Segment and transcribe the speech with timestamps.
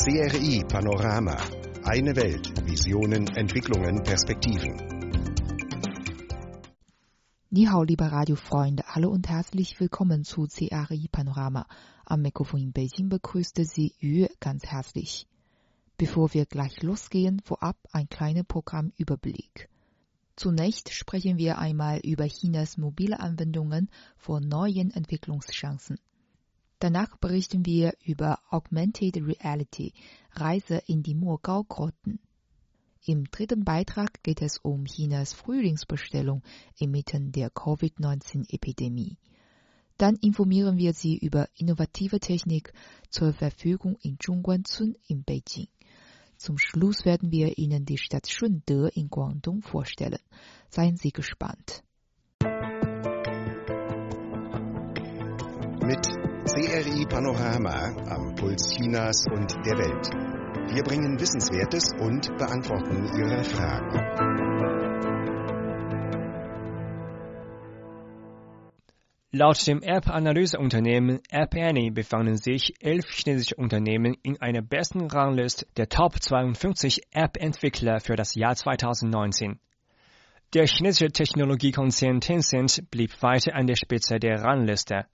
[0.00, 1.36] CRI Panorama.
[1.82, 2.46] Eine Welt.
[2.64, 4.76] Visionen, Entwicklungen, Perspektiven.
[7.48, 11.66] 你好，liebe Radiofreunde, hallo und herzlich willkommen zu CRI Panorama.
[12.04, 15.26] Am Mikrofon in Beijing begrüßte Sie Yu ganz herzlich.
[15.96, 19.68] Bevor wir gleich losgehen, vorab ein kleiner Programmüberblick.
[20.36, 25.98] Zunächst sprechen wir einmal über Chinas mobile Anwendungen vor neuen Entwicklungschancen.
[26.78, 29.92] Danach berichten wir über Augmented Reality,
[30.32, 32.20] Reise in die Mogao-Grotten.
[33.04, 36.42] Im dritten Beitrag geht es um Chinas Frühlingsbestellung
[36.76, 39.16] inmitten der Covid-19-Epidemie.
[39.96, 42.72] Dann informieren wir Sie über innovative Technik
[43.10, 45.68] zur Verfügung in Zhongguancun in Beijing.
[46.36, 50.20] Zum Schluss werden wir Ihnen die Stadt Shunde in Guangdong vorstellen.
[50.70, 51.82] Seien Sie gespannt.
[55.82, 56.27] Mit
[56.58, 60.08] CRI Panorama am Puls Chinas und der Welt.
[60.74, 63.94] Wir bringen Wissenswertes und beantworten Ihre Fragen.
[69.30, 75.88] Laut dem App-Analyseunternehmen App Annie befanden sich elf chinesische Unternehmen in einer besten Rangliste der
[75.88, 79.60] Top 52 App-Entwickler für das Jahr 2019.
[80.54, 85.06] Der chinesische Technologiekonzern Tencent blieb weiter an der Spitze der Rangliste.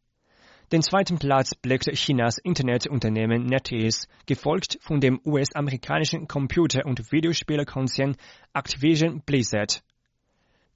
[0.73, 8.17] Den zweiten Platz belegte Chinas Internetunternehmen NetEase, gefolgt von dem US-amerikanischen Computer- und Videospielekonzern
[8.55, 9.83] Activision Blizzard.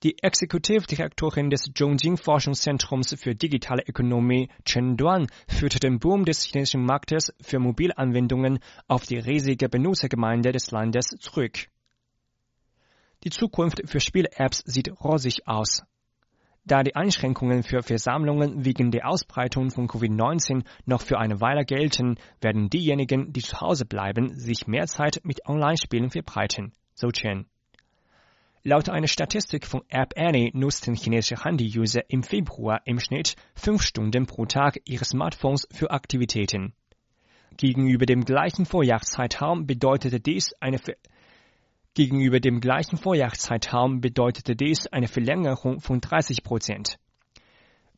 [0.05, 6.84] Die Exekutivdirektorin des Zhongjing Forschungszentrums für digitale Ökonomie, Chen Duan, führte den Boom des chinesischen
[6.84, 11.67] Marktes für Mobilanwendungen auf die riesige Benutzergemeinde des Landes zurück.
[13.25, 15.83] Die Zukunft für Spiel-Apps sieht rosig aus.
[16.69, 22.16] Da die Einschränkungen für Versammlungen wegen der Ausbreitung von Covid-19 noch für eine Weile gelten,
[22.42, 27.46] werden diejenigen, die zu Hause bleiben, sich mehr Zeit mit Online-Spielen verbreiten, so Chen.
[28.64, 34.27] Laut einer Statistik von App Annie nutzten chinesische Handy-User im Februar im Schnitt fünf Stunden
[34.27, 36.74] pro Tag ihre Smartphones für Aktivitäten.
[37.56, 40.79] Gegenüber dem gleichen Vorjahreszeitraum bedeutete dies eine
[41.98, 46.97] Gegenüber dem gleichen Vorjahreszeitraum bedeutete dies eine Verlängerung von 30 Prozent.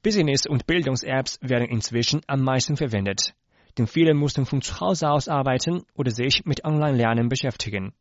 [0.02, 3.34] Business- und Bildungs-Apps werden inzwischen am meisten verwendet,
[3.76, 7.92] denn viele mussten von zu Hause aus arbeiten oder sich mit Online-Lernen beschäftigen.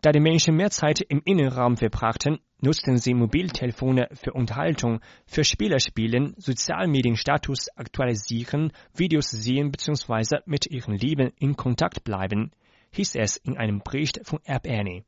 [0.00, 6.34] Da die Menschen mehr Zeit im Innenraum verbrachten, nutzten sie Mobiltelefone für Unterhaltung, für Spielerspielen,
[6.38, 10.38] Sozialmedienstatus aktualisieren, Videos sehen bzw.
[10.46, 12.50] mit ihren Lieben in Kontakt bleiben,
[12.94, 15.04] hieß es in einem Bericht von App Annie.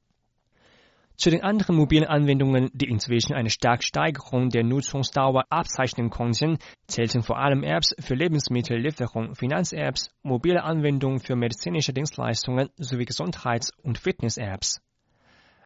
[1.17, 6.59] Zu den anderen mobilen Anwendungen, die inzwischen eine starke Steigerung der Nutzungsdauer abzeichnen konnten,
[6.89, 13.97] zählten vor allem Apps für Lebensmittellieferung, Finanz-Apps, mobile Anwendungen für medizinische Dienstleistungen sowie Gesundheits- und
[13.97, 14.83] Fitness-Apps.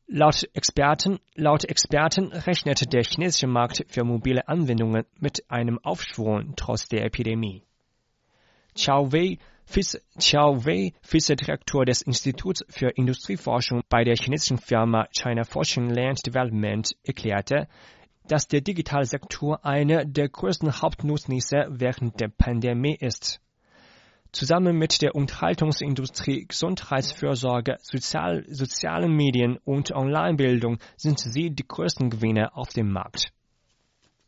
[0.07, 6.87] Laut Experten, laut Experten rechnet der chinesische Markt für mobile Anwendungen mit einem Aufschwung trotz
[6.89, 7.65] der Epidemie.
[8.77, 9.39] Chao Wei,
[9.73, 16.27] Vize, Qiao Wei, Vizedirektor des Instituts für Industrieforschung bei der chinesischen Firma China Fortune Land
[16.27, 17.69] Development, erklärte,
[18.27, 23.41] dass der Digitalsektor einer der größten Hauptnutznießer während der Pandemie ist.
[24.33, 32.57] Zusammen mit der Unterhaltungsindustrie, Gesundheitsfürsorge, Sozial, sozialen Medien und Onlinebildung sind sie die größten Gewinner
[32.57, 33.33] auf dem Markt.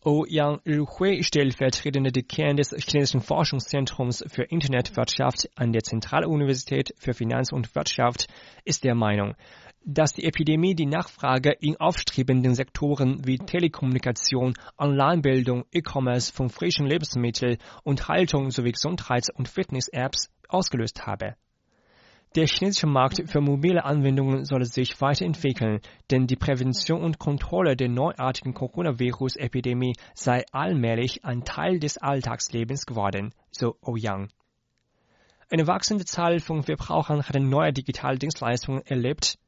[0.04, 7.72] Ouyang Ruhui, stellvertretende Dekan des chinesischen Forschungszentrums für Internetwirtschaft an der Zentraluniversität für Finanz und
[7.76, 8.26] Wirtschaft,
[8.64, 9.36] ist der Meinung,
[9.84, 17.58] dass die Epidemie die Nachfrage in aufstrebenden Sektoren wie Telekommunikation, Onlinebildung, E-Commerce von frischen Lebensmitteln
[17.84, 21.36] und Haltung sowie Gesundheits- und Fitness-Apps ausgelöst habe.
[22.34, 27.90] Der chinesische Markt für mobile Anwendungen soll sich weiterentwickeln, denn die Prävention und Kontrolle der
[27.90, 34.28] neuartigen Coronavirus-Epidemie sei allmählich ein Teil des Alltagslebens geworden, so Ouyang.
[35.50, 39.38] Eine wachsende Zahl von Verbrauchern hat neue digitale Dienstleistungen erlebt.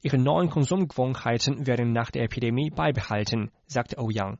[0.00, 4.38] Ihre neuen Konsumgewohnheiten werden nach der Epidemie beibehalten, sagte Ouyang.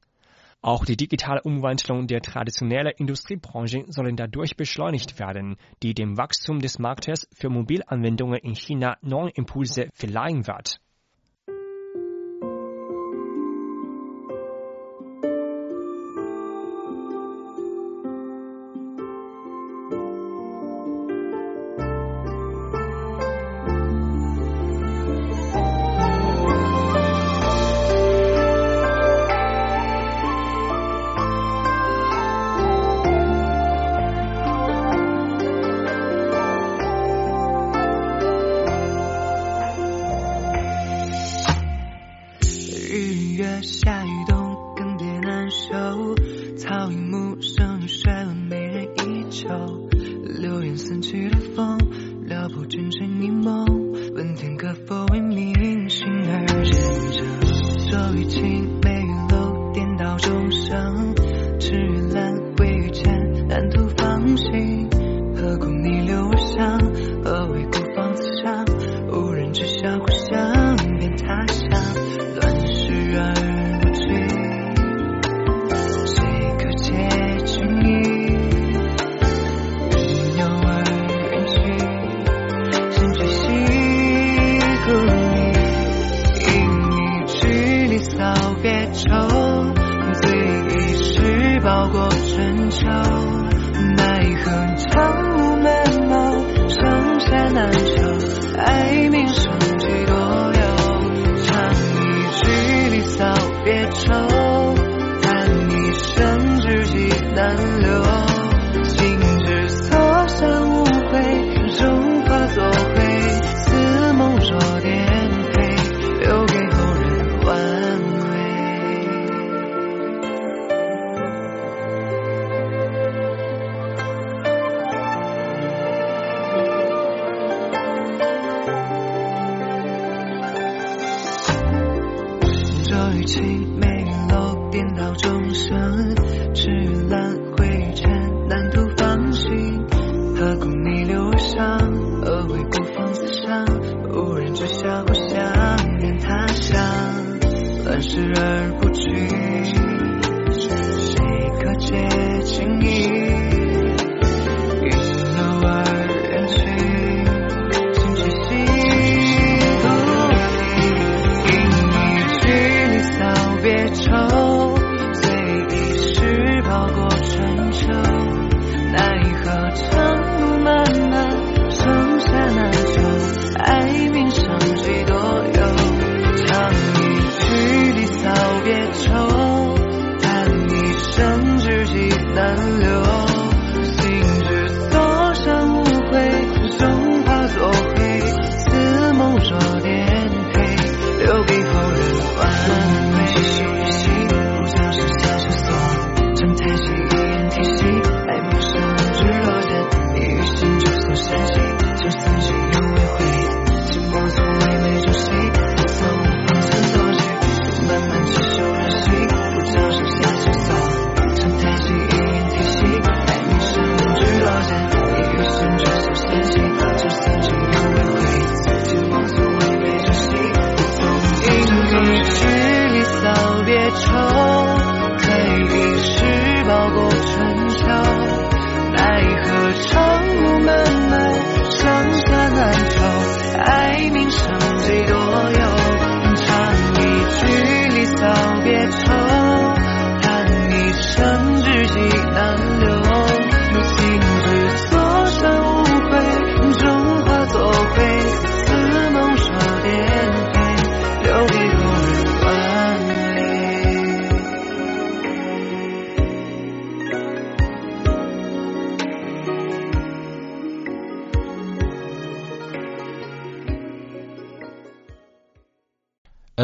[0.63, 6.79] Auch die digitale Umwandlung der traditionellen Industriebranche sollen dadurch beschleunigt werden, die dem Wachstum des
[6.79, 10.79] Marktes für Mobilanwendungen in China neue Impulse verleihen wird.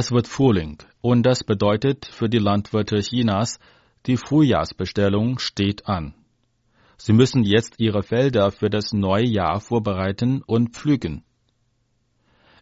[0.06, 3.58] Es wird Frühling und das bedeutet für die Landwirte Chinas,
[4.06, 6.14] die Frühjahrsbestellung steht an.
[6.96, 11.24] Sie müssen jetzt ihre Felder für das neue Jahr vorbereiten und pflügen.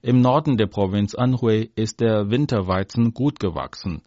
[0.00, 4.00] Im Norden der Provinz Anhui ist der Winterweizen gut gewachsen.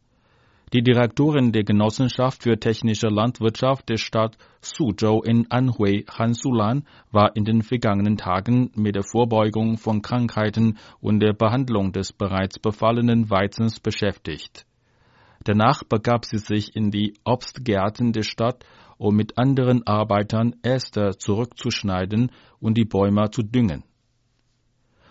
[0.74, 7.38] Die Direktorin der Genossenschaft für technische Landwirtschaft der Stadt Suzhou in Anhui, Han Sulan, war
[7.38, 13.30] in den vergangenen Tagen mit der Vorbeugung von Krankheiten und der Behandlung des bereits befallenen
[13.30, 14.66] Weizens beschäftigt.
[15.46, 18.66] Danach begab sie sich in die Obstgärten der Stadt,
[18.98, 23.86] um mit anderen Arbeitern Äste zurückzuschneiden und die Bäume zu düngen.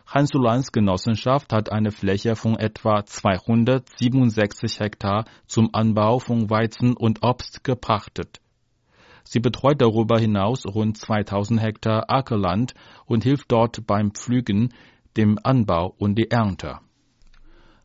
[0.06, 7.64] Hansulans Genossenschaft hat eine Fläche von etwa 267 Hektar zum Anbau von Weizen und Obst
[7.64, 8.40] gepachtet.
[9.24, 12.74] Sie betreut darüber hinaus rund 2000 Hektar Ackerland
[13.06, 14.72] und hilft dort beim Pflügen,
[15.16, 16.78] dem Anbau und die Ernte.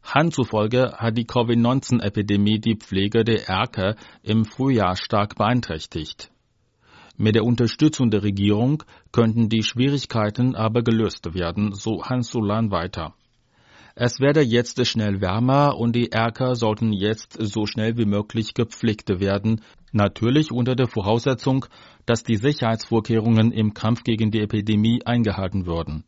[0.03, 6.31] Han zufolge hat die Covid-19-Epidemie die Pflege der Erker im Frühjahr stark beeinträchtigt.
[7.21, 13.13] Mit der Unterstützung der Regierung könnten die Schwierigkeiten aber gelöst werden, so Hans Solan weiter.
[13.93, 19.19] Es werde jetzt schnell wärmer und die Erker sollten jetzt so schnell wie möglich gepflegt
[19.19, 19.61] werden,
[19.91, 21.67] natürlich unter der Voraussetzung,
[22.07, 26.05] dass die Sicherheitsvorkehrungen im Kampf gegen die Epidemie eingehalten würden.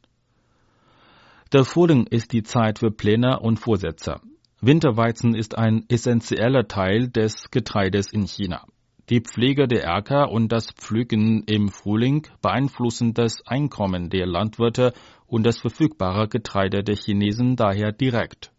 [1.51, 4.19] Der Frühling ist die Zeit für Pläne und Vorsätze.
[4.61, 8.65] Winterweizen ist ein essentieller Teil des Getreides in China.
[9.09, 14.93] Die Pflege der Äcker und das Pflügen im Frühling beeinflussen das Einkommen der Landwirte
[15.27, 18.52] und das verfügbare Getreide der Chinesen daher direkt.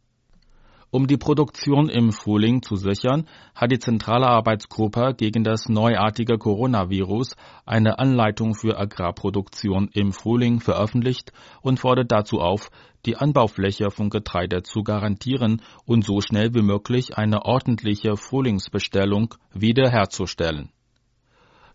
[0.94, 7.34] Um die Produktion im Frühling zu sichern, hat die Zentrale Arbeitsgruppe gegen das neuartige Coronavirus
[7.66, 11.32] eine Anleitung für Agrarproduktion im Frühling veröffentlicht
[11.62, 12.70] und fordert dazu auf,
[13.06, 20.70] die Anbaufläche von Getreide zu garantieren und so schnell wie möglich eine ordentliche Frühlingsbestellung wiederherzustellen.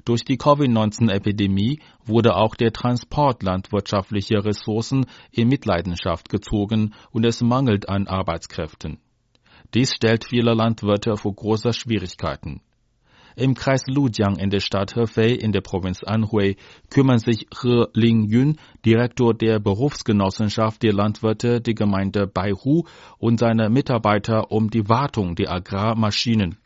[0.06, 7.90] Durch die Covid-19-Epidemie wurde auch der Transport landwirtschaftlicher Ressourcen in Mitleidenschaft gezogen und es mangelt
[7.90, 9.02] an Arbeitskräften.
[9.76, 12.62] Dies stellt viele Landwirte vor große Schwierigkeiten.
[13.36, 16.58] Im Kreis Lujiang in der Stadt Hefei in der Provinz Anhui
[16.90, 22.86] kümmern sich He Lingyun, Direktor der Berufsgenossenschaft der Landwirte der Gemeinde Baihu
[23.20, 26.58] und seine Mitarbeiter um die Wartung der Agrarmaschinen.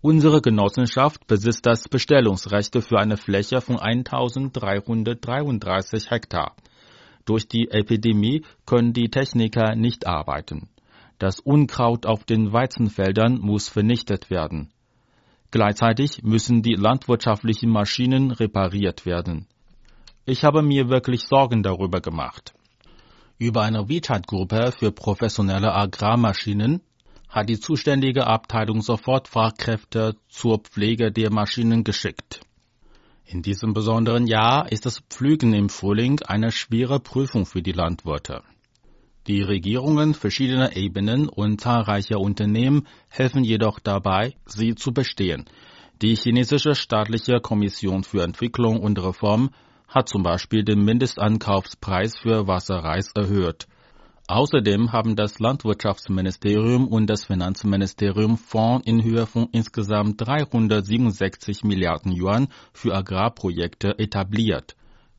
[0.00, 6.54] Unsere Genossenschaft besitzt das Bestellungsrecht für eine Fläche von 1333 Hektar.
[7.24, 10.68] Durch die Epidemie können die Techniker nicht arbeiten.
[11.18, 14.70] Das Unkraut auf den Weizenfeldern muss vernichtet werden.
[15.50, 19.46] Gleichzeitig müssen die landwirtschaftlichen Maschinen repariert werden.
[20.26, 22.52] Ich habe mir wirklich Sorgen darüber gemacht.
[23.38, 26.82] Über eine WeChat-Gruppe für professionelle Agrarmaschinen
[27.28, 32.40] hat die zuständige Abteilung sofort Fachkräfte zur Pflege der Maschinen geschickt.
[33.24, 38.42] In diesem besonderen Jahr ist das Pflügen im Frühling eine schwere Prüfung für die Landwirte.
[39.26, 45.46] Die Regierungen verschiedener Ebenen und zahlreicher Unternehmen helfen jedoch dabei, sie zu bestehen.
[46.00, 49.50] Die chinesische staatliche Kommission für Entwicklung und Reform
[49.88, 53.66] hat zum Beispiel den Mindestankaufspreis für Wasserreis erhöht.
[54.28, 62.48] Außerdem haben das Landwirtschaftsministerium und das Finanzministerium Fonds in Höhe von insgesamt 367 Milliarden Yuan
[62.72, 64.76] für Agrarprojekte etabliert.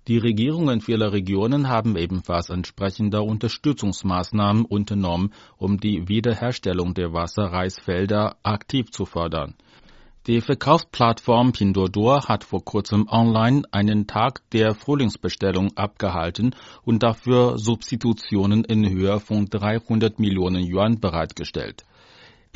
[0.08, 8.90] Die Regierungen vieler Regionen haben ebenfalls entsprechende Unterstützungsmaßnahmen unternommen, um die Wiederherstellung der Wasserreisfelder aktiv
[8.90, 9.56] zu fördern.
[10.26, 18.64] Die Verkaufsplattform Pinduoduo hat vor kurzem online einen Tag der Frühlingsbestellung abgehalten und dafür Substitutionen
[18.64, 21.86] in Höhe von 300 Millionen Yuan bereitgestellt.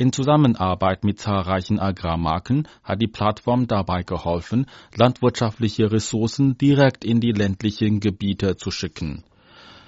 [0.02, 4.66] In Zusammenarbeit mit zahlreichen Agrarmarken hat die Plattform dabei geholfen,
[4.96, 9.22] landwirtschaftliche Ressourcen direkt in die ländlichen Gebiete zu schicken.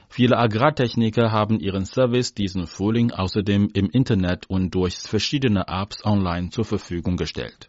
[0.09, 6.51] Viele Agrartechniker haben ihren Service diesen Frühling außerdem im Internet und durch verschiedene Apps online
[6.51, 7.69] zur Verfügung gestellt.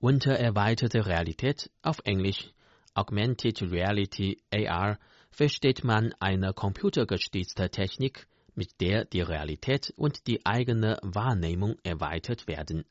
[0.00, 2.52] Unter erweiterte Realität auf Englisch.
[2.94, 4.98] Augmented Reality AR
[5.30, 12.84] versteht man eine computergestützte Technik, mit der die Realität und die eigene Wahrnehmung erweitert werden.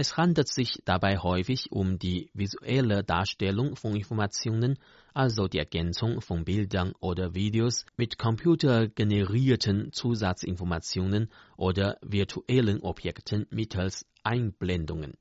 [0.00, 4.78] Es handelt sich dabei häufig um die visuelle Darstellung von Informationen,
[5.12, 15.14] also die Ergänzung von Bildern oder Videos mit computergenerierten Zusatzinformationen oder virtuellen Objekten mittels Einblendungen.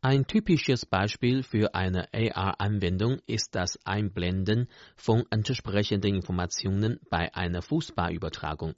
[0.00, 8.74] Ein typisches Beispiel für eine AR-Anwendung ist das Einblenden von entsprechenden Informationen bei einer Fußballübertragung.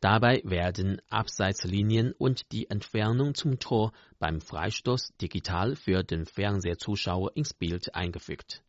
[0.00, 7.54] Dabei werden Abseitslinien und die Entfernung zum Tor beim Freistoß digital für den Fernsehzuschauer ins
[7.54, 8.62] Bild eingefügt.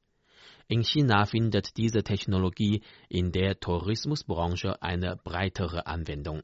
[0.68, 6.42] In China findet diese Technologie in der Tourismusbranche eine breitere Anwendung.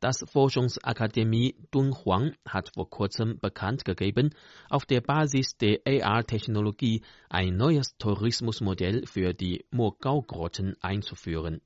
[0.00, 4.34] Das Forschungsakademie Dunhuang hat vor kurzem bekannt gegeben,
[4.68, 11.62] auf der Basis der AR-Technologie ein neues Tourismusmodell für die Mogao-Grotten einzuführen.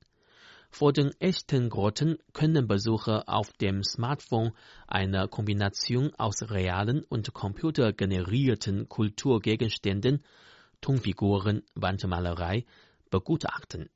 [0.71, 4.53] Vor den echten Grotten können Besucher auf dem Smartphone
[4.87, 10.23] eine Kombination aus realen und computergenerierten Kulturgegenständen,
[10.81, 12.65] Tonfiguren, Wandmalerei
[13.11, 13.89] begutachten.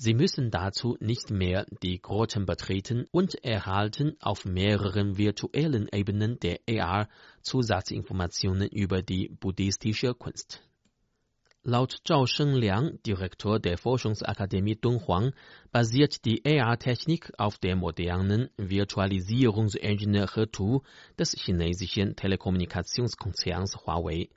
[0.00, 6.60] Sie müssen dazu nicht mehr die Grotten betreten und erhalten auf mehreren virtuellen Ebenen der
[6.68, 7.08] AR
[7.42, 10.62] Zusatzinformationen über die buddhistische Kunst.
[11.70, 15.34] Laut Zhao Shengliang, Direktor der Forschungsakademie Dunhuang,
[15.70, 20.80] basiert die AR-Technik auf der modernen Virtualisierungsengine Hetu
[21.18, 24.30] des chinesischen Telekommunikationskonzerns Huawei.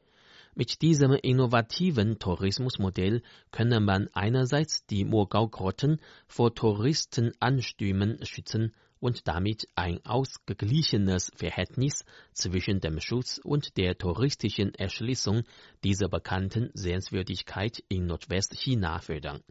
[0.56, 10.00] Mit diesem innovativen Tourismusmodell könne man einerseits die Mogao-Grotten vor Touristenanstürmen schützen und damit ein
[10.06, 15.44] ausgeglichenes Verhältnis zwischen dem Schutz und der touristischen Erschließung
[15.84, 19.42] dieser bekannten Sehenswürdigkeit in Nordwestchina fördern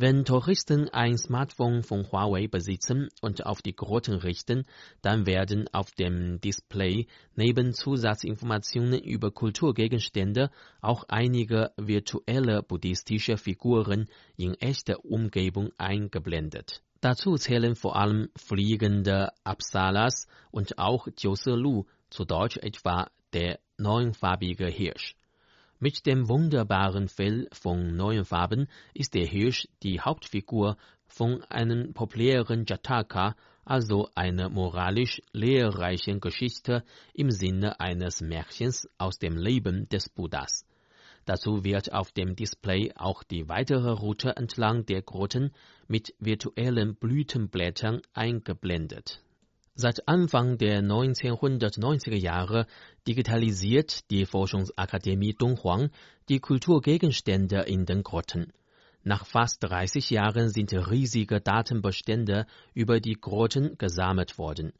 [0.00, 4.64] wenn Touristen ein Smartphone von Huawei besitzen und auf die Grotten richten,
[5.02, 14.54] dann werden auf dem Display neben Zusatzinformationen über Kulturgegenstände auch einige virtuelle buddhistische Figuren in
[14.54, 16.84] echter Umgebung eingeblendet.
[17.00, 25.14] Dazu zählen vor allem fliegende Apsalas und auch Jiu zu Deutsch etwa der neunfarbige Hirsch.
[25.78, 32.64] Mit dem wunderbaren Fell von neuen Farben ist der Hirsch die Hauptfigur von einem populären
[32.66, 36.82] Jataka, also einer moralisch lehrreichen Geschichte
[37.14, 40.66] im Sinne eines Märchens aus dem Leben des Buddhas.
[41.28, 45.52] Dazu wird auf dem Display auch die weitere Route entlang der Grotten
[45.86, 49.22] mit virtuellen Blütenblättern eingeblendet.
[49.74, 52.66] Seit Anfang der 1990er Jahre
[53.06, 55.90] digitalisiert die Forschungsakademie Dunhuang
[56.30, 58.54] die Kulturgegenstände in den Grotten.
[59.04, 64.72] Nach fast 30 Jahren sind riesige Datenbestände über die Grotten gesammelt worden.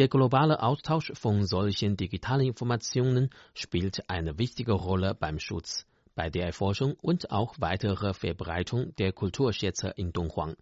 [0.00, 5.84] Der globale Austausch von solchen digitalen Informationen spielt eine wichtige Rolle beim Schutz,
[6.14, 10.56] bei der Erforschung und auch weitere Verbreitung der Kulturschätze in Dunhuang.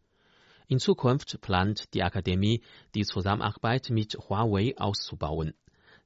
[0.66, 2.62] In Zukunft plant die Akademie,
[2.96, 5.55] die Zusammenarbeit mit Huawei auszubauen.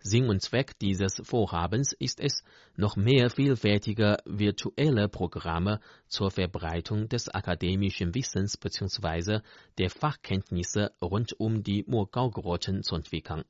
[0.04, 2.42] Sinn und Zweck dieses Vorhabens ist es,
[2.76, 9.40] noch mehr vielfältige virtuelle Programme zur Verbreitung des akademischen Wissens bzw.
[9.78, 13.44] der Fachkenntnisse rund um die Mogao-Grotten zu entwickeln.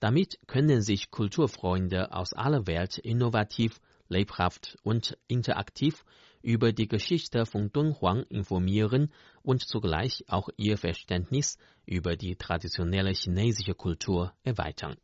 [0.00, 3.78] Damit können sich Kulturfreunde aus aller Welt innovativ,
[4.08, 6.04] lebhaft und interaktiv
[6.40, 13.74] über die Geschichte von Dunhuang informieren und zugleich auch ihr Verständnis über die traditionelle chinesische
[13.74, 14.96] Kultur erweitern.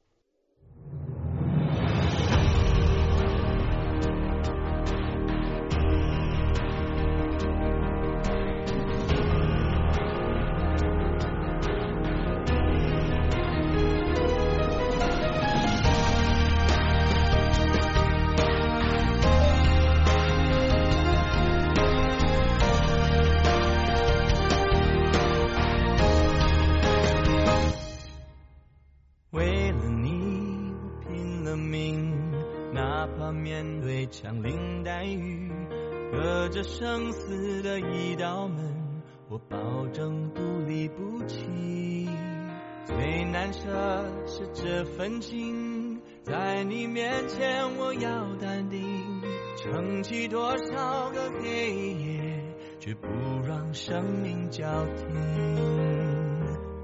[53.79, 54.65] 生命交
[54.97, 55.07] 停。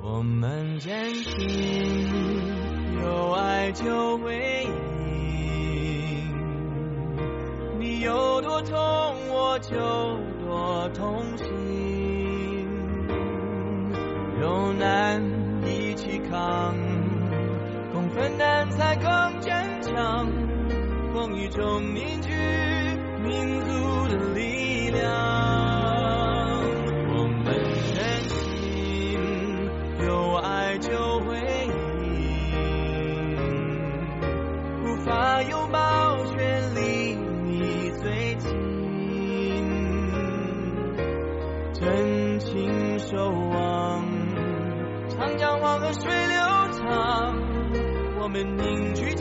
[0.00, 1.98] 我们坚信，
[3.02, 4.70] 有爱就会赢。
[7.80, 8.78] 你有多痛，
[9.28, 9.74] 我就
[10.46, 11.44] 多痛心。
[14.40, 15.20] 有难
[15.66, 16.76] 一起扛，
[17.92, 20.30] 共分担才更坚强。
[21.12, 22.30] 风雨中凝聚
[23.20, 23.66] 民族
[24.08, 25.83] 的力量。
[48.34, 49.13] 们凝聚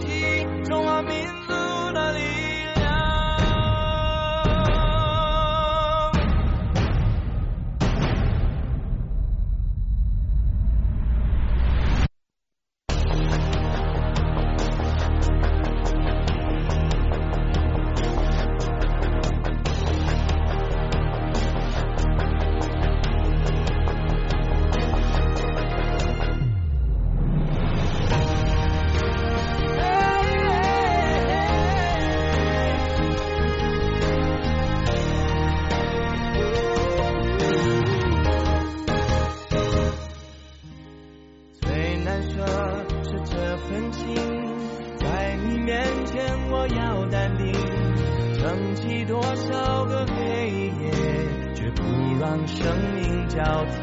[52.47, 52.65] 声
[53.03, 53.73] 音交替。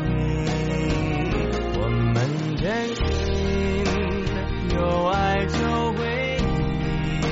[1.82, 2.16] 我们
[2.56, 3.04] 真心
[4.76, 5.58] 有爱就
[5.94, 5.98] 回
[7.24, 7.28] 应，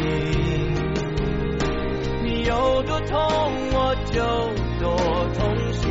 [2.24, 3.16] 你有多痛
[3.72, 4.16] 我就
[4.80, 4.86] 多
[5.34, 5.38] 痛
[5.72, 5.86] 心，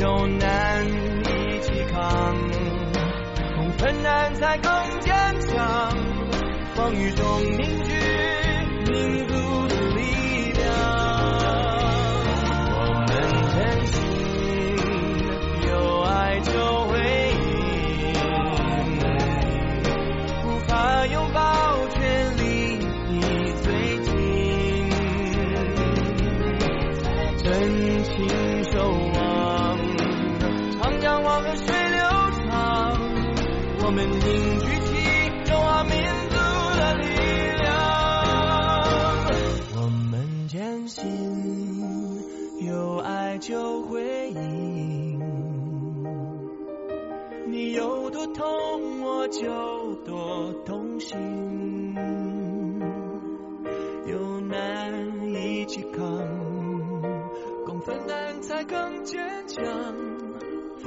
[0.00, 2.34] 有难一起扛，
[3.56, 5.92] 共困难才更坚强，
[6.74, 7.27] 风雨中。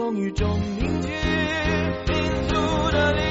[0.01, 1.09] 风雨中凝聚
[2.07, 2.55] 民族
[2.91, 3.30] 的力量。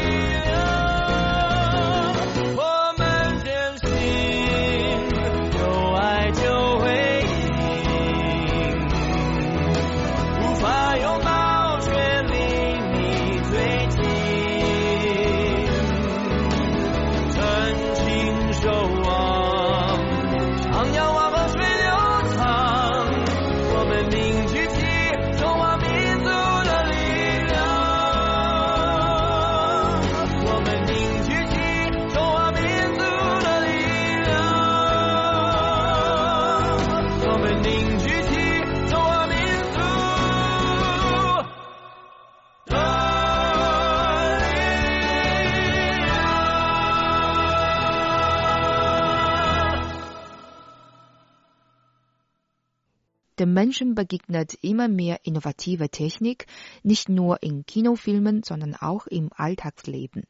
[53.40, 56.44] Dem Menschen begegnet immer mehr innovative Technik,
[56.82, 60.24] nicht nur in Kinofilmen, sondern auch im Alltagsleben.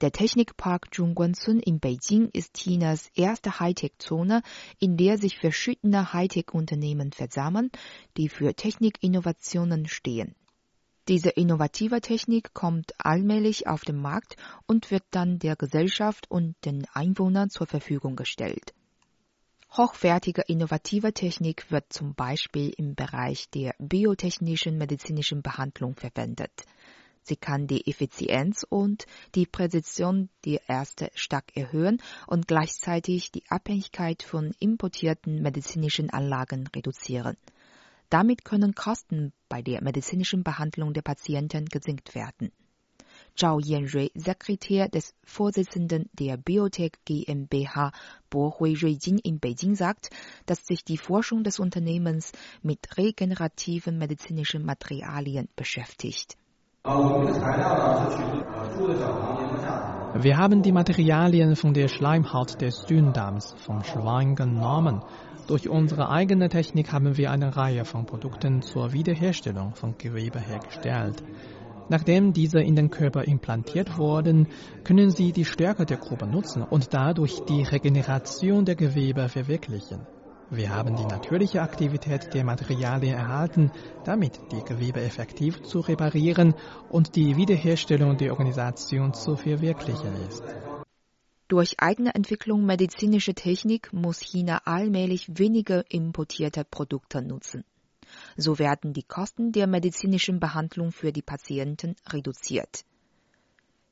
[0.00, 4.40] Der Technikpark Zhongguancun in Beijing ist Chinas erste Hightech-Zone,
[4.78, 7.70] in der sich verschiedene Hightech-Unternehmen versammeln,
[8.16, 10.34] die für Technikinnovationen stehen.
[11.06, 16.86] Diese innovative Technik kommt allmählich auf den Markt und wird dann der Gesellschaft und den
[16.94, 18.72] Einwohnern zur Verfügung gestellt.
[19.76, 26.64] Hochwertige innovative Technik wird zum Beispiel im Bereich der biotechnischen medizinischen Behandlung verwendet.
[27.22, 29.04] Sie kann die Effizienz und
[29.34, 37.36] die Präzision der Ärzte stark erhöhen und gleichzeitig die Abhängigkeit von importierten medizinischen Anlagen reduzieren.
[38.08, 42.50] Damit können Kosten bei der medizinischen Behandlung der Patienten gesenkt werden.
[43.38, 47.92] Zhao Yanrui, Sekretär des Vorsitzenden der Biotech GmbH
[48.30, 50.10] Bohui Ruijin in Beijing sagt,
[50.46, 56.36] dass sich die Forschung des Unternehmens mit regenerativen medizinischen Materialien beschäftigt.
[60.14, 65.04] Wir haben die Materialien von der Schleimhaut des Dünndarms vom Schwein genommen.
[65.46, 71.22] Durch unsere eigene Technik haben wir eine Reihe von Produkten zur Wiederherstellung von Gewebe hergestellt.
[71.90, 74.48] Nachdem diese in den Körper implantiert wurden,
[74.84, 80.06] können sie die Stärke der Gruppe nutzen und dadurch die Regeneration der Gewebe verwirklichen.
[80.50, 83.70] Wir haben die natürliche Aktivität der Materialien erhalten,
[84.04, 86.54] damit die Gewebe effektiv zu reparieren
[86.88, 90.42] und die Wiederherstellung der Organisation zu verwirklichen ist.
[91.48, 97.64] Durch eigene Entwicklung medizinischer Technik muss China allmählich weniger importierte Produkte nutzen.
[98.40, 102.84] So werden die Kosten der medizinischen Behandlung für die Patienten reduziert.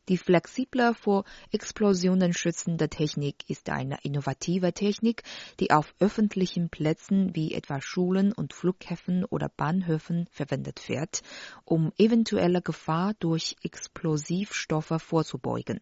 [0.08, 5.24] Die flexible vor Explosionen schützende Technik ist eine innovative Technik,
[5.58, 11.22] die auf öffentlichen Plätzen wie etwa Schulen und Flughäfen oder Bahnhöfen verwendet wird,
[11.64, 15.80] um eventuelle Gefahr durch Explosivstoffe vorzubeugen.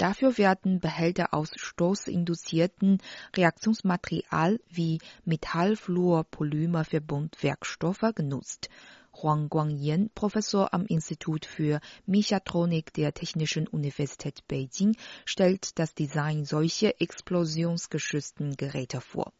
[0.00, 3.02] Dafür werden Behälter aus stoßinduzierten
[3.36, 8.70] Reaktionsmaterial wie Metallfluorpolymerverbundwerkstoffe genutzt.
[9.12, 16.98] Huang Guangyan, Professor am Institut für Mechatronik der Technischen Universität Beijing, stellt das Design solcher
[16.98, 19.34] explosionsgeschützten Geräte vor.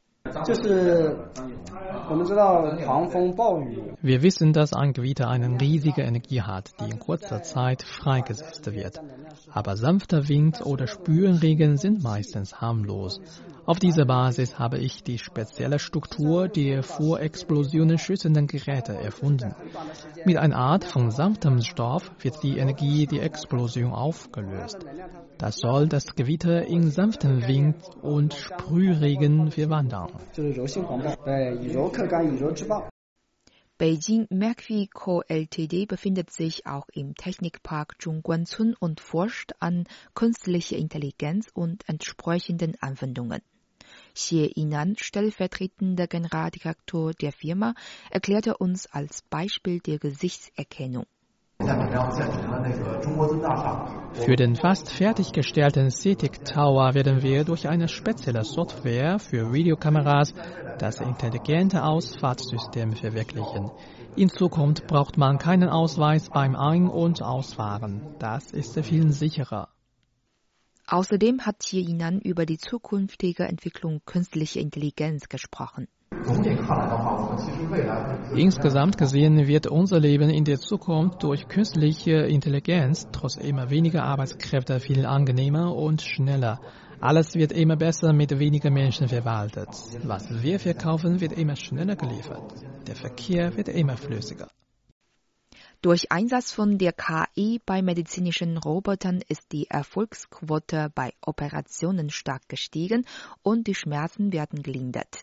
[4.03, 9.01] Wir wissen, dass ein Gewitter eine riesige Energie hat, die in kurzer Zeit freigesetzt wird.
[9.53, 13.21] Aber sanfter Wind oder Spülenregen sind meistens harmlos.
[13.65, 19.55] Auf dieser Basis habe ich die spezielle Struktur der vor Explosionen schützenden Geräte erfunden.
[20.25, 24.79] Mit einer Art von sanftem Stoff wird die Energie der Explosion aufgelöst.
[25.41, 30.13] Das soll das Gewitter in sanften Wind und Sprühregen verwandeln.
[33.79, 35.23] Beijing Mercury Co.
[35.27, 35.87] Ltd.
[35.87, 43.41] befindet sich auch im Technikpark Zhongguancun und forscht an künstlicher Intelligenz und entsprechenden Anwendungen.
[44.15, 47.75] Xie Yinan, stellvertretender Generaldirektor der Firma,
[48.11, 51.07] erklärte uns als Beispiel der Gesichtserkennung.
[54.15, 60.33] Für den fast fertiggestellten CITIC Tower werden wir durch eine spezielle Software für Videokameras
[60.79, 63.71] das intelligente Ausfahrtssystem verwirklichen.
[64.17, 68.15] In Zukunft braucht man keinen Ausweis beim Ein- und Ausfahren.
[68.19, 69.69] Das ist viel sicherer.
[70.87, 75.89] Außerdem hat hier Yinan über die zukünftige Entwicklung künstlicher Intelligenz gesprochen.
[78.35, 84.81] Insgesamt gesehen wird unser Leben in der Zukunft durch künstliche Intelligenz trotz immer weniger Arbeitskräfte
[84.81, 86.61] viel angenehmer und schneller.
[87.01, 89.69] Alles wird immer besser mit weniger Menschen verwaltet.
[90.03, 92.55] Was wir verkaufen, wird immer schneller geliefert.
[92.87, 94.49] Der Verkehr wird immer flüssiger.
[95.83, 103.07] Durch Einsatz von der KI bei medizinischen Robotern ist die Erfolgsquote bei Operationen stark gestiegen
[103.43, 105.23] und die Schmerzen werden gelindert.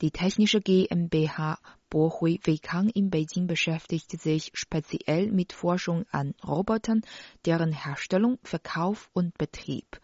[0.00, 1.58] Die technische GmbH
[1.90, 7.02] Bohui Weikang in Beijing beschäftigt sich speziell mit Forschung an Robotern,
[7.44, 10.00] deren Herstellung, Verkauf und Betrieb.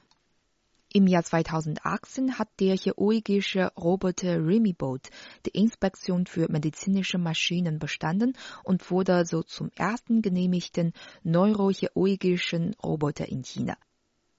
[0.93, 5.11] Im Jahr 2018 hat der chirurgische Roboter Remibot
[5.47, 13.45] die Inspektion für medizinische Maschinen bestanden und wurde so zum ersten genehmigten neurochirurgischen Roboter in
[13.45, 13.77] China.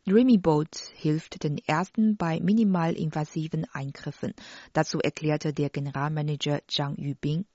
[0.08, 4.34] Remibot hilft den ersten bei minimalinvasiven Eingriffen.
[4.72, 7.46] Dazu erklärte der Generalmanager Zhang Yubing.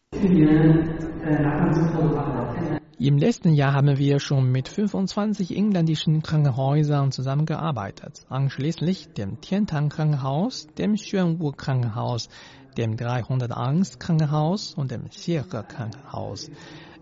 [2.99, 10.67] Im letzten Jahr haben wir schon mit 25 engländischen Krankenhäusern zusammengearbeitet, anschließend dem Tiantang Krankenhaus,
[10.77, 12.29] dem Xuanwu Krankenhaus,
[12.77, 16.51] dem 301 Krankenhaus und dem Xiehe Krankenhaus.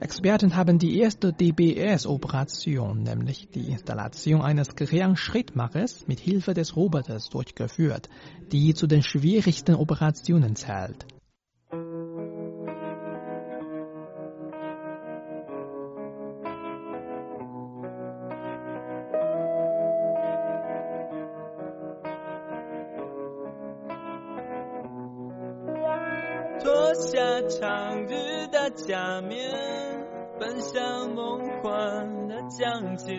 [0.01, 8.09] Experten haben die erste DBS-Operation, nämlich die Installation eines Gehirnschrittmachers mit Hilfe des Roboters durchgeführt,
[8.53, 11.05] die zu den schwierigsten Operationen zählt.
[29.29, 29.38] 分
[31.59, 33.15] 享梦幻的讲解。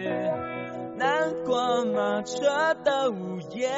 [0.97, 3.69] 南瓜马车的午夜，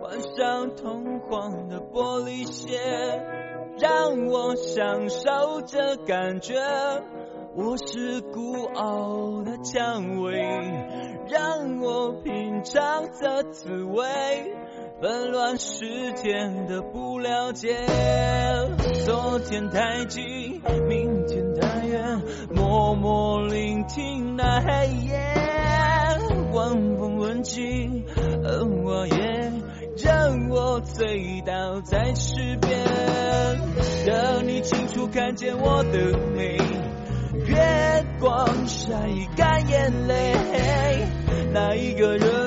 [0.00, 2.78] 换上通黄的玻璃鞋，
[3.78, 6.54] 让我享受这感觉。
[7.56, 10.34] 我是孤傲的蔷薇，
[11.28, 14.04] 让我品尝这滋味。
[15.00, 17.76] 纷乱世间的不了解，
[19.04, 21.13] 昨天太近，明，
[23.86, 25.18] 听那黑夜，
[26.52, 28.04] 晚风吻尽
[28.42, 29.52] 而我也
[30.02, 32.82] 让我醉倒在池边，
[34.06, 36.56] 等你清楚看见我的美，
[37.46, 38.94] 月光晒
[39.36, 40.34] 干眼泪，
[41.52, 42.43] 那一个人。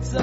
[0.00, 0.18] 走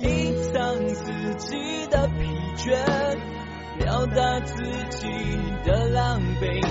[0.00, 2.24] 隐藏自己的疲
[2.56, 3.18] 倦
[3.78, 5.08] 表达自己
[5.64, 6.62] 的狼狈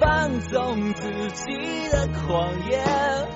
[0.00, 3.35] 放纵自己的狂野。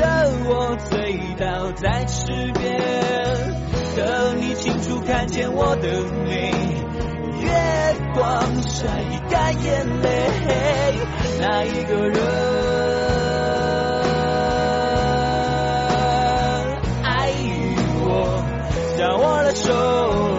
[0.00, 0.08] 让
[0.48, 2.80] 我醉倒在池边。
[3.96, 5.88] 等你清楚看见我的
[6.24, 6.50] 美，
[7.42, 7.50] 月
[8.14, 8.86] 光晒
[9.28, 10.08] 干眼泪，
[11.40, 12.16] 那一个人
[17.02, 17.30] 爱
[18.02, 18.42] 我，
[18.96, 20.29] 将我的手。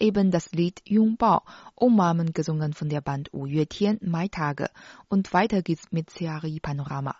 [0.00, 1.42] Eben das Lied Jungbao,
[1.74, 3.66] Umarmen gesungen von der Band Uyue
[4.00, 4.68] Mai-Tage
[5.08, 7.16] und weiter geht's mit CRI Panorama.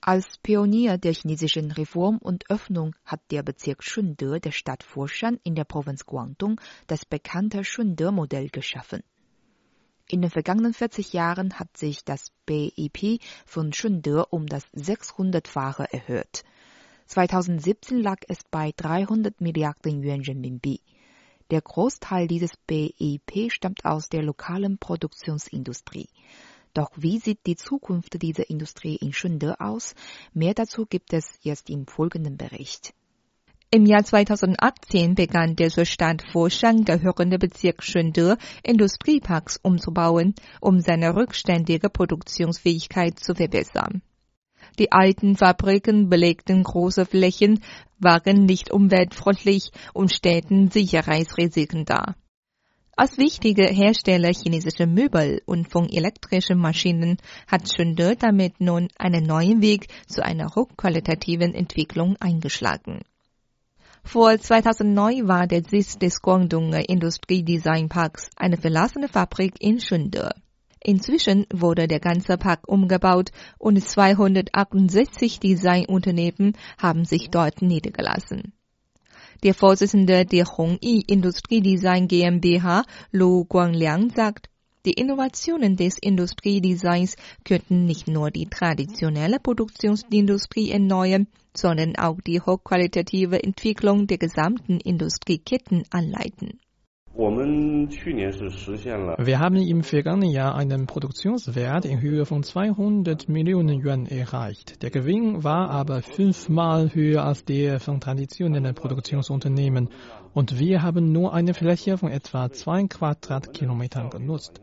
[0.00, 5.54] Als Pionier der chinesischen Reform und Öffnung hat der Bezirk Shunde der Stadt Foshan in
[5.56, 9.02] der Provinz Guangdong das bekannte Shunde-Modell geschaffen.
[10.08, 16.44] In den vergangenen 40 Jahren hat sich das BIP von Shunde um das 600-fache erhöht.
[17.06, 20.80] 2017 lag es bei 300 Milliarden Yuan Renminbi.
[21.50, 26.08] Der Großteil dieses BIP stammt aus der lokalen Produktionsindustrie.
[26.74, 29.94] Doch wie sieht die Zukunft dieser Industrie in Schunde aus?
[30.34, 32.92] Mehr dazu gibt es jetzt im folgenden Bericht.
[33.70, 41.14] Im Jahr 2018 begann der zur Stadt Foshan gehörende Bezirk Schunde Industrieparks umzubauen, um seine
[41.14, 44.02] rückständige Produktionsfähigkeit zu verbessern.
[44.78, 47.60] Die alten Fabriken belegten große Flächen,
[47.98, 52.16] waren nicht umweltfreundlich und stellten Sicherheitsrisiken dar.
[52.98, 59.60] Als wichtiger Hersteller chinesischer Möbel und von elektrischen Maschinen hat Schunde damit nun einen neuen
[59.60, 63.02] Weg zu einer hochqualitativen Entwicklung eingeschlagen.
[64.02, 70.30] Vor 2009 war der Sitz des Guangdonger Industriedesignparks eine verlassene Fabrik in Schunde.
[70.88, 78.52] Inzwischen wurde der ganze Park umgebaut und 268 Designunternehmen haben sich dort niedergelassen.
[79.42, 84.48] Der Vorsitzende der Hongyi Industriedesign GmbH, Lu Guangliang, sagt,
[84.84, 91.26] die Innovationen des Industriedesigns könnten nicht nur die traditionelle Produktionsindustrie erneuern,
[91.56, 96.60] sondern auch die hochqualitative Entwicklung der gesamten Industrieketten anleiten.
[99.18, 104.82] Wir haben im vergangenen Jahr einen Produktionswert in Höhe von 200 Millionen Yuan erreicht.
[104.82, 109.88] Der Gewinn war aber fünfmal höher als der von traditionellen Produktionsunternehmen
[110.34, 114.60] und wir haben nur eine Fläche von etwa zwei Quadratkilometern genutzt.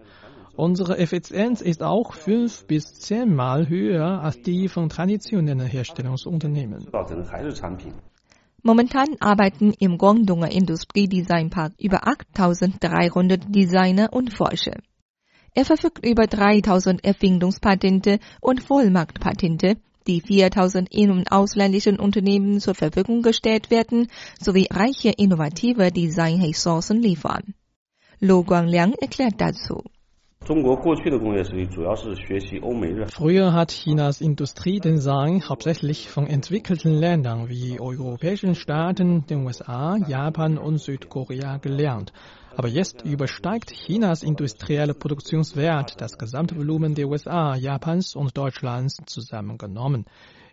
[0.56, 6.86] Unsere Effizienz ist auch fünf bis zehnmal höher als die von traditionellen Herstellungsunternehmen.
[8.66, 14.78] Momentan arbeiten im Guangdonger Industriedesignpark über 8300 Designer und Forscher.
[15.54, 19.76] Er verfügt über 3000 Erfindungspatente und Vollmarktpatente,
[20.08, 24.08] die 4000 in- und ausländischen Unternehmen zur Verfügung gestellt werden,
[24.40, 27.54] sowie reiche innovative Designressourcen liefern.
[28.22, 29.84] Lo Guangliang erklärt dazu.
[33.12, 40.80] Früher hat Chinas Industriedesign hauptsächlich von entwickelten Ländern wie europäischen Staaten, den USA, Japan und
[40.80, 42.12] Südkorea gelernt.
[42.58, 50.06] Aber jetzt übersteigt Chinas industrielle Produktionswert das Gesamtvolumen der USA, Japans und Deutschlands zusammengenommen.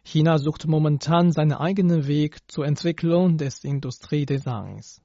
[0.05, 5.03] China sucht momentan seinen eigenen Weg zur Entwicklung des Industriedesigns.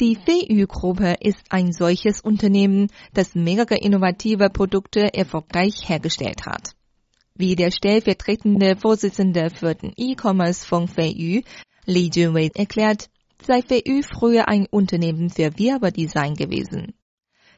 [0.00, 6.70] Die VU-Gruppe ist ein solches Unternehmen, das mehrere innovative Produkte erfolgreich hergestellt hat.
[7.34, 11.42] Wie der stellvertretende Vorsitzende für den E-Commerce von VU,
[11.86, 13.10] Li Junwei, erklärt,
[13.42, 16.94] sei VU früher ein Unternehmen für Werbedesign gewesen.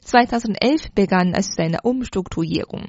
[0.04, 2.86] 2011 begann es seine Umstrukturierung.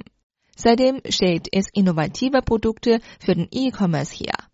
[0.56, 4.48] Seitdem stellt es innovative Produkte für den E-Commerce her.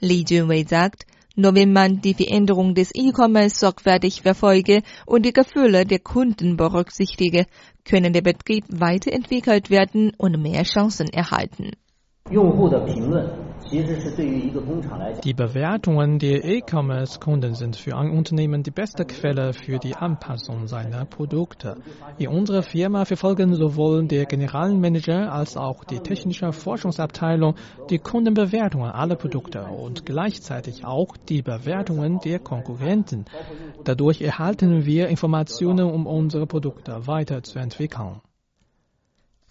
[0.00, 1.06] Li Junwei sagt,
[1.38, 7.46] nur wenn man die Veränderung des E-Commerce sorgfältig verfolge und die Gefühle der Kunden berücksichtige,
[7.84, 11.70] können der Betrieb weiterentwickelt werden und mehr Chancen erhalten.
[13.70, 21.04] Die Bewertungen der E-Commerce-Kunden sind für ein Unternehmen die beste Quelle für die Anpassung seiner
[21.04, 21.76] Produkte.
[22.16, 27.56] In unserer Firma verfolgen sowohl der Generalmanager als auch die technische Forschungsabteilung
[27.90, 33.26] die Kundenbewertungen aller Produkte und gleichzeitig auch die Bewertungen der Konkurrenten.
[33.84, 38.22] Dadurch erhalten wir Informationen, um unsere Produkte weiterzuentwickeln.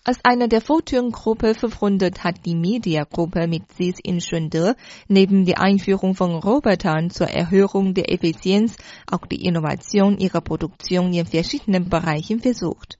[0.09, 4.77] Als eine der Photon-Gruppe verfreundet hat die Media-Gruppe mit Sitz in Shunde
[5.09, 8.77] neben der Einführung von Robotern zur Erhöhung der Effizienz
[9.11, 12.99] auch die Innovation ihrer Produktion in verschiedenen Bereichen versucht.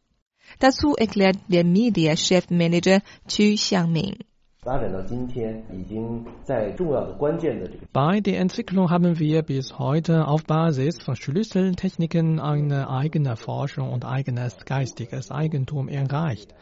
[0.60, 2.99] Dazu erklärt der Media-Chefmanager
[3.30, 4.18] Chu Xiangming.
[7.93, 14.03] Bei der Entwicklung haben wir bis heute auf Basis von Schlüsseltechniken eine eigene Forschung und
[14.03, 16.53] eigenes geistiges Eigentum erreicht.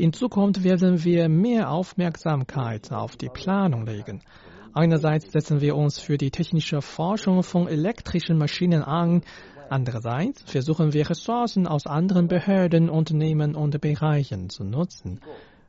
[0.00, 4.22] In Zukunft werden wir mehr Aufmerksamkeit auf die Planung legen.
[4.72, 9.22] Einerseits setzen wir uns für die technische Forschung von elektrischen Maschinen an,
[9.70, 15.18] andererseits versuchen wir Ressourcen aus anderen Behörden, Unternehmen und Bereichen zu nutzen.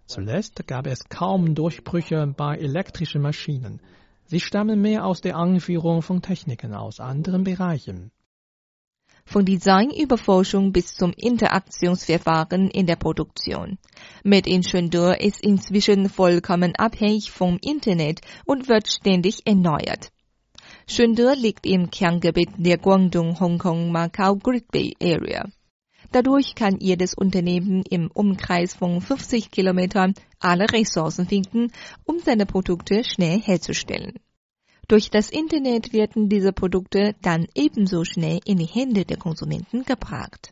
[0.06, 3.82] Zuletzt gab es kaum Durchbrüche bei elektrischen Maschinen.
[4.26, 8.12] Sie stammen mehr aus der Anführung von Techniken aus anderen Bereichen
[9.30, 13.78] von Design über Forschung bis zum Interaktionsverfahren in der Produktion.
[14.24, 20.10] Made in Chengdu ist inzwischen vollkommen abhängig vom Internet und wird ständig erneuert.
[20.88, 25.48] Chengdu liegt im Kerngebiet der Guangdong-Hongkong-Macau-Great Bay Area.
[26.12, 31.72] Dadurch kann jedes Unternehmen im Umkreis von 50 Kilometern alle Ressourcen finden,
[32.04, 34.14] um seine Produkte schnell herzustellen.
[34.90, 40.52] Durch das Internet werden diese Produkte dann ebenso schnell in die Hände der Konsumenten gebracht.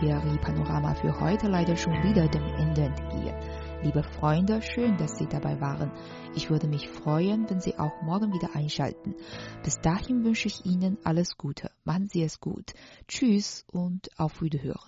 [0.00, 3.34] Serie Panorama für heute leider schon wieder dem Ende entgegen.
[3.82, 5.92] Liebe Freunde, schön, dass Sie dabei waren.
[6.34, 9.14] Ich würde mich freuen, wenn Sie auch morgen wieder einschalten.
[9.62, 11.70] Bis dahin wünsche ich Ihnen alles Gute.
[11.84, 12.72] Machen Sie es gut.
[13.08, 14.80] Tschüss und auf Wiederhören.